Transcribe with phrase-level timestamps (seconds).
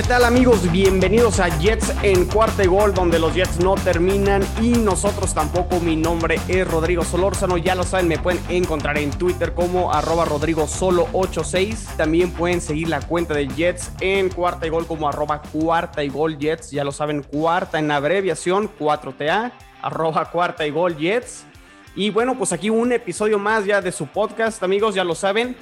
[0.00, 0.72] ¿Qué tal amigos?
[0.72, 5.78] Bienvenidos a Jets en cuarta y gol, donde los Jets no terminan y nosotros tampoco.
[5.78, 10.24] Mi nombre es Rodrigo Solórzano, ya lo saben, me pueden encontrar en Twitter como arroba
[10.24, 11.86] Rodrigo Solo 86.
[11.98, 16.08] También pueden seguir la cuenta de Jets en cuarta y gol como arroba cuarta y
[16.08, 16.70] gol Jets.
[16.70, 21.44] Ya lo saben, cuarta en abreviación, 4TA, arroba cuarta y gol Jets.
[21.94, 25.56] Y bueno, pues aquí un episodio más ya de su podcast, amigos, ya lo saben.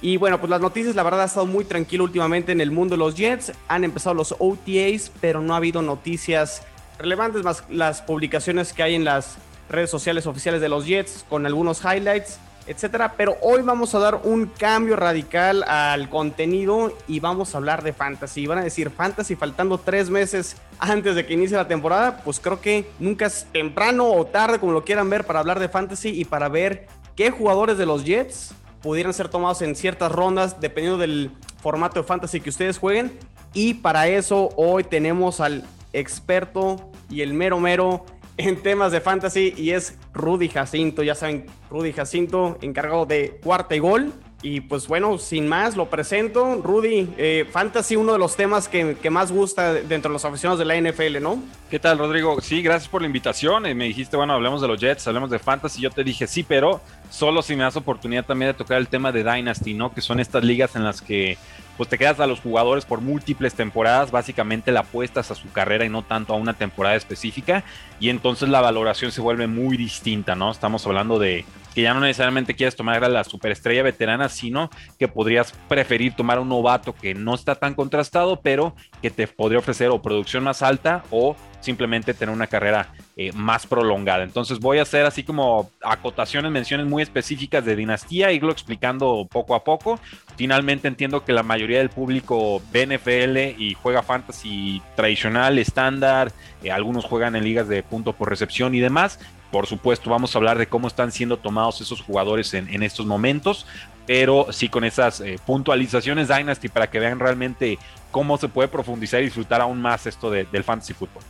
[0.00, 2.94] Y bueno, pues las noticias, la verdad, ha estado muy tranquilo últimamente en el mundo
[2.94, 3.52] de los Jets.
[3.66, 6.62] Han empezado los OTAs, pero no ha habido noticias
[6.98, 11.46] relevantes más las publicaciones que hay en las redes sociales oficiales de los Jets con
[11.46, 13.14] algunos highlights, etcétera.
[13.16, 17.92] Pero hoy vamos a dar un cambio radical al contenido y vamos a hablar de
[17.92, 18.46] fantasy.
[18.46, 22.20] Van a decir fantasy faltando tres meses antes de que inicie la temporada.
[22.24, 25.68] Pues creo que nunca es temprano o tarde, como lo quieran ver, para hablar de
[25.68, 30.60] fantasy y para ver qué jugadores de los Jets pudieran ser tomados en ciertas rondas
[30.60, 33.18] dependiendo del formato de fantasy que ustedes jueguen.
[33.54, 38.04] Y para eso hoy tenemos al experto y el mero mero
[38.36, 41.02] en temas de fantasy y es Rudy Jacinto.
[41.02, 44.12] Ya saben, Rudy Jacinto encargado de cuarta y gol.
[44.40, 46.60] Y pues bueno, sin más, lo presento.
[46.62, 50.64] Rudy, eh, fantasy, uno de los temas que, más gusta dentro de los aficionados de
[50.64, 51.42] la NFL, ¿no?
[51.68, 52.40] ¿Qué tal, Rodrigo?
[52.40, 53.66] Sí, gracias por la invitación.
[53.66, 55.82] Eh, me dijiste, bueno, hablemos de los Jets, hablemos de fantasy.
[55.82, 56.80] Yo te dije, sí, pero
[57.10, 59.92] solo si me das oportunidad también de tocar el tema de Dynasty, ¿no?
[59.92, 61.36] Que son estas ligas en las que
[61.76, 65.84] pues te quedas a los jugadores por múltiples temporadas, básicamente la apuestas a su carrera
[65.84, 67.62] y no tanto a una temporada específica,
[68.00, 70.50] y entonces la valoración se vuelve muy distinta, ¿no?
[70.50, 71.44] Estamos hablando de
[71.78, 74.68] que ya no necesariamente quieres tomar a la superestrella veterana, sino
[74.98, 79.28] que podrías preferir tomar a un novato que no está tan contrastado, pero que te
[79.28, 84.24] podría ofrecer o producción más alta o simplemente tener una carrera eh, más prolongada.
[84.24, 89.54] Entonces voy a hacer así como acotaciones, menciones muy específicas de dinastía, irlo explicando poco
[89.54, 90.00] a poco.
[90.36, 96.32] Finalmente entiendo que la mayoría del público ve NFL y juega fantasy tradicional, estándar,
[96.64, 99.20] eh, algunos juegan en ligas de punto por recepción y demás.
[99.50, 103.66] Por supuesto, vamos a hablar de cómo están siendo tomados esos jugadores en, estos momentos,
[104.06, 107.78] pero sí con esas eh, puntualizaciones Dynasty para que vean realmente
[108.10, 111.22] cómo se puede profundizar y disfrutar aún más esto del fantasy fútbol.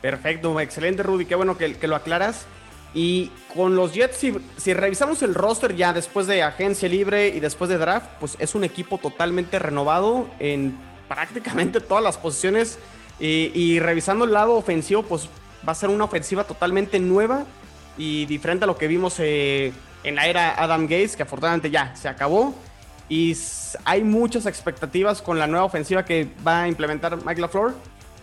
[0.00, 2.46] Perfecto, excelente Rudy, qué bueno que, lo aclaras.
[2.92, 4.18] Y con los Jets,
[4.56, 8.54] si, revisamos el roster ya después de agencia libre y después de draft, pues es
[8.54, 10.76] un equipo totalmente renovado en
[11.08, 12.78] prácticamente todas las posiciones.
[13.18, 15.28] Y, revisando el lado ofensivo, pues
[15.66, 17.46] va a ser una ofensiva totalmente nueva
[17.96, 19.72] y diferente a lo que vimos eh,
[20.02, 22.54] en la era Adam Gates, que afortunadamente ya se acabó.
[23.08, 23.36] Y
[23.84, 27.74] hay muchas expectativas con la nueva ofensiva que va a implementar Mike LaFleur.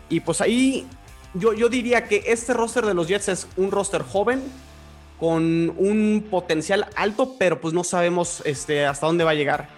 [0.10, 0.88] Y pues ahí
[1.34, 4.42] yo, diría que este roster de los Jets es un roster joven
[5.20, 9.70] con un potencial alto, pero pues no sabemos este, hasta dónde va a llegar.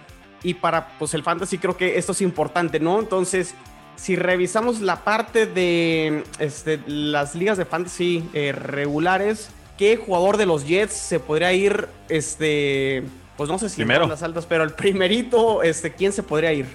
[0.42, 2.98] Y para pues el fantasy creo que esto es importante, ¿no?
[2.98, 3.54] Entonces,
[3.96, 10.46] si revisamos la parte de este, las ligas de fantasy eh, regulares, ¿qué jugador de
[10.46, 13.02] los Jets se podría ir, este,
[13.36, 14.06] pues no sé si Primero.
[14.06, 16.66] las altas, pero el primerito, este, ¿quién se podría ir?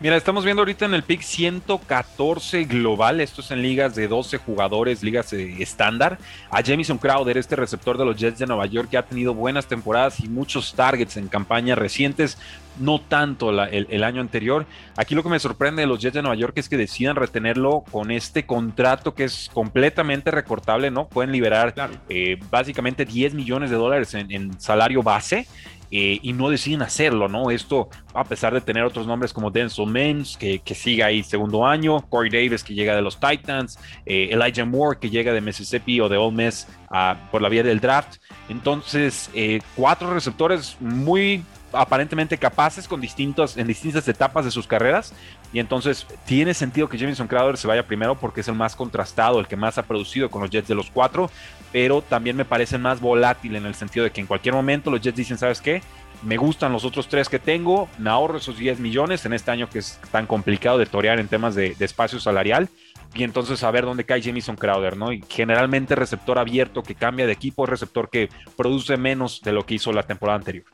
[0.00, 4.38] Mira, estamos viendo ahorita en el pick 114 global, esto es en ligas de 12
[4.38, 6.18] jugadores, ligas eh, estándar,
[6.50, 9.66] a Jamison Crowder, este receptor de los Jets de Nueva York que ha tenido buenas
[9.66, 12.38] temporadas y muchos targets en campañas recientes,
[12.78, 14.64] no tanto el, año anterior.
[14.96, 17.84] Aquí lo que me sorprende de los Jets de Nueva York es que decidan retenerlo
[17.90, 21.08] con este contrato que es completamente recortable, ¿no?
[21.08, 21.74] Pueden liberar
[22.08, 25.46] eh, básicamente 10 millones de dólares en salario base
[25.90, 27.50] eh, y no deciden hacerlo, ¿no?
[27.50, 31.66] Esto, a pesar de tener otros nombres como Denzel Mims, que, que sigue ahí segundo
[31.66, 36.00] año, Corey Davis, que llega de los Titans, eh, Elijah Moore, que llega de Mississippi
[36.00, 38.18] o de Ole Miss ah, por la vía del draft.
[38.48, 41.42] Entonces, eh, cuatro receptores muy
[41.72, 45.12] aparentemente capaces con distintos, en distintas etapas de sus carreras.
[45.52, 49.40] Y entonces tiene sentido que Jameson Crowder se vaya primero porque es el más contrastado,
[49.40, 51.30] el que más ha producido con los Jets de los cuatro.
[51.72, 55.00] Pero también me parece más volátil en el sentido de que en cualquier momento los
[55.00, 55.82] Jets dicen, ¿sabes qué?
[56.22, 59.70] Me gustan los otros tres que tengo, me ahorro esos 10 millones en este año
[59.70, 62.68] que es tan complicado de torear en temas de, espacio salarial
[63.14, 65.12] y entonces a ver dónde cae Jamison Crowder, ¿no?
[65.12, 69.74] Y generalmente receptor abierto que cambia de equipo, receptor que produce menos de lo que
[69.74, 70.64] hizo la temporada anterior.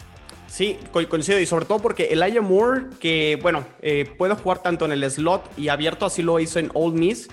[0.49, 4.93] Sí, coincido, y sobre todo porque Elijah Moore, que bueno, eh, puede jugar tanto en
[4.93, 7.29] el slot y abierto, así lo hizo en Old Miss,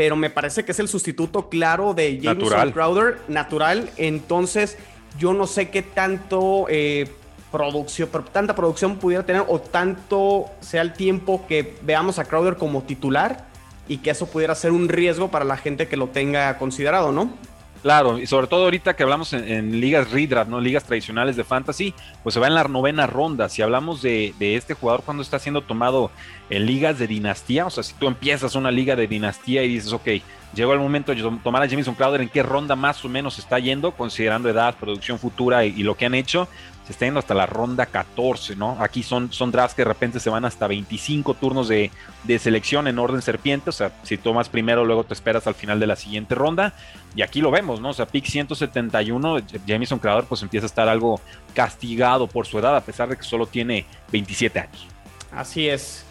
[0.00, 3.90] pero me parece que es el sustituto claro de Jamison Crowder, natural.
[3.98, 4.78] Entonces,
[5.18, 7.06] yo no sé qué tanto eh,
[7.52, 12.82] producción, tanta producción pudiera tener o tanto sea el tiempo que veamos a Crowder como
[12.82, 13.44] titular
[13.88, 17.34] y que eso pudiera ser un riesgo para la gente que lo tenga considerado, ¿no?
[17.82, 20.60] Claro, y sobre todo ahorita que hablamos en, ligas redraft, ¿no?
[20.60, 23.48] Ligas tradicionales de fantasy, pues se va en la novena ronda.
[23.48, 26.10] Si hablamos de, de, este jugador cuando está siendo tomado
[26.50, 29.92] en ligas de dinastía, o sea, si tú empiezas una liga de dinastía y dices,
[29.94, 30.08] ok,
[30.54, 33.58] llegó el momento de tomar a Jameson Crowder, ¿en qué ronda más o menos está
[33.58, 33.92] yendo?
[33.92, 36.48] Considerando edad, producción futura y, lo que han hecho,
[36.88, 38.76] está yendo hasta la ronda 14, ¿no?
[38.80, 41.90] Aquí son, son drafts que de repente se van hasta 25 turnos de,
[42.38, 45.86] selección en orden serpiente, o sea, si tomas primero, luego te esperas al final de
[45.86, 46.74] la siguiente ronda,
[47.14, 47.90] y aquí lo vemos, ¿no?
[47.90, 51.20] O sea, pick 171, Jamison Creador pues empieza a estar algo
[51.54, 54.86] castigado por su edad, a pesar de que solo tiene 27 años.
[55.32, 56.04] Así es.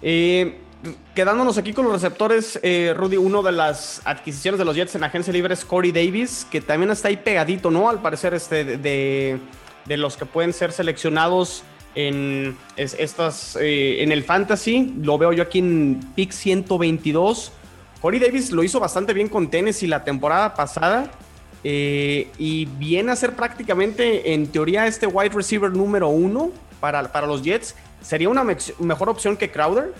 [0.00, 0.58] Eh,
[1.14, 5.04] quedándonos aquí con los receptores, eh, Rudy, uno de las adquisiciones de los Jets en
[5.04, 7.88] agencia libre es Corey Davis, que también está ahí pegadito, ¿no?
[7.88, 9.40] Al parecer, este de
[9.84, 11.64] de los que pueden ser seleccionados
[11.94, 14.94] en, estas, eh, en el fantasy.
[15.02, 17.52] Lo veo yo aquí en pick 122.
[18.00, 21.10] Corey Davis lo hizo bastante bien con Tennessee la temporada pasada.
[21.64, 26.50] Eh, y viene a ser prácticamente, en teoría, este wide receiver número uno
[26.80, 27.76] para, para los Jets.
[28.00, 29.94] ¿Sería una mejor opción que Crowder?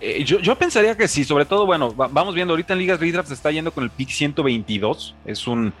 [0.00, 3.34] Eh, yo, pensaría que sí, sobre todo, bueno, vamos viendo ahorita en ligas redraft se
[3.34, 5.14] está yendo con el pick 122.
[5.26, 5.74] Es un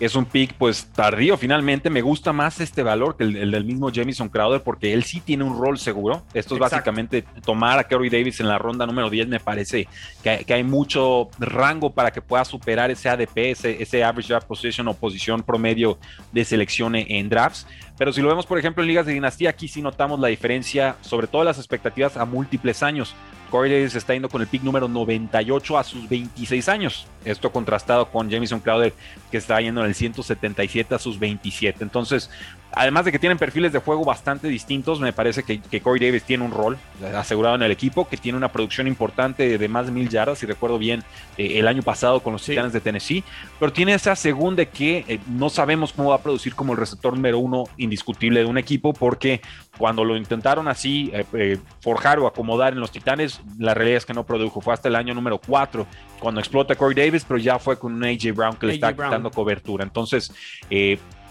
[0.00, 1.90] es un pick pues tardío finalmente.
[1.90, 5.44] Me gusta más este valor que el, del mismo Jamison Crowder porque él sí tiene
[5.44, 6.22] un rol seguro.
[6.32, 9.28] Esto es básicamente tomar a Kerry Davis en la ronda número 10.
[9.28, 9.86] Me parece
[10.22, 14.88] que, hay mucho rango para que pueda superar ese ADP, ese, ese average draft position
[14.88, 15.98] o posición promedio
[16.32, 17.66] de selección en drafts.
[17.98, 20.96] Pero si lo vemos, por ejemplo, en ligas de dinastía, aquí sí notamos la diferencia,
[21.02, 23.14] sobre todo las expectativas a múltiples años.
[23.50, 27.06] Corey está yendo con el pick número 98 a sus 26 años.
[27.24, 28.94] Esto contrastado con Jamison Crowder,
[29.30, 31.84] que está yendo en el 177 a sus 27.
[31.84, 32.30] Entonces,
[32.72, 36.44] además de que tienen perfiles de juego bastante distintos, me parece que, Corey Davis tiene
[36.44, 36.78] un rol
[37.16, 40.46] asegurado en el equipo, que tiene una producción importante de más de mil yardas, si
[40.46, 41.02] recuerdo bien,
[41.36, 43.24] eh, el año pasado con los Titanes de Tennessee,
[43.58, 47.14] pero tiene esa segunda que eh, no sabemos cómo va a producir como el receptor
[47.14, 49.40] número uno indiscutible de un equipo, porque
[49.76, 54.14] cuando lo intentaron así eh, forjar o acomodar en los Titanes, la realidad es que
[54.14, 55.86] no produjo, fue hasta el año número 4
[56.20, 59.30] cuando explota Corey Davis, pero ya fue con un AJ Brown que le está quitando
[59.30, 59.84] cobertura.
[59.84, 60.32] Entonces,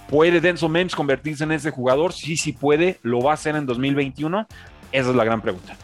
[0.09, 2.13] ¿Puede Denzel Mims convertirse en ese jugador?
[2.13, 2.99] Sí, sí puede.
[3.03, 4.47] ¿Lo va a hacer en 2021?
[4.91, 5.75] Esa es la gran pregunta.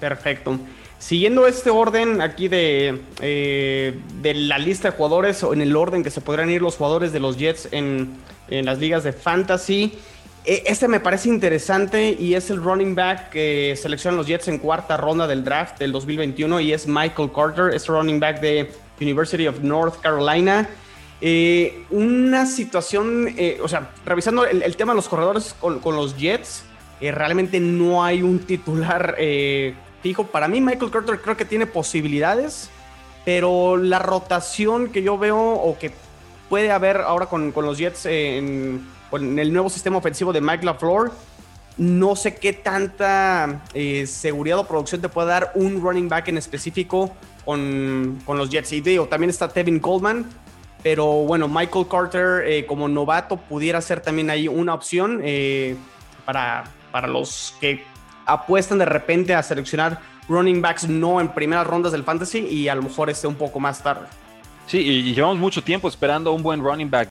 [0.00, 0.58] Perfecto.
[0.98, 6.02] Siguiendo este orden aquí de, eh, de la lista de jugadores o en el orden
[6.02, 9.98] que se podrán ir los jugadores de los Jets en, las ligas de fantasy,
[10.46, 14.58] e, este me parece interesante y es el running back que seleccionan los Jets en
[14.58, 19.46] cuarta ronda del draft del 2021 y es Michael Carter, es running back de University
[19.46, 20.68] of North Carolina.
[21.26, 26.64] Eh, una situación, eh, o sea, revisando el, tema de los corredores con, los Jets,
[27.00, 29.16] eh, realmente no hay un titular
[30.02, 30.26] fijo.
[30.26, 32.68] Para mí, Michael Carter creo que tiene posibilidades,
[33.24, 35.92] pero la rotación que yo veo o que
[36.50, 41.10] puede haber ahora con, los Jets en, el nuevo sistema ofensivo de Mike LaFleur,
[41.78, 43.62] no sé qué tanta
[44.04, 47.10] seguridad o producción te puede dar un running back en específico
[47.46, 48.74] con, con los Jets.
[48.74, 50.43] Y digo, también está Tevin Coleman
[50.84, 55.76] pero bueno, Michael Carter eh, como novato pudiera ser también ahí una opción eh,
[56.26, 57.82] para, para los que
[58.26, 59.98] apuestan de repente a seleccionar
[60.28, 63.58] running backs no en primeras rondas del fantasy y a lo mejor esté un poco
[63.58, 64.06] más tarde.
[64.66, 67.02] Sí, y llevamos mucho tiempo esperando un buen running back